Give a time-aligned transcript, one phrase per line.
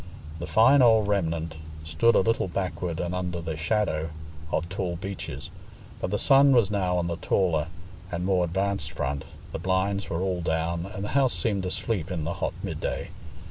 [0.39, 1.53] The fine old remnant
[1.85, 4.09] stood a little backward and under the shadow
[4.51, 5.51] of tall beeches,
[5.99, 7.67] but the sun was now on the taller
[8.11, 12.23] and more advanced front, the blinds were all down, and the house seemed asleep in
[12.23, 13.09] the hot midday.